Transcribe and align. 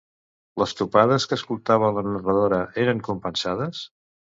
Les 0.61 0.73
topades 0.79 1.29
que 1.29 1.39
escoltava 1.41 1.93
la 2.01 2.07
narradora 2.09 2.61
eren 2.89 3.09
compassades? 3.13 3.89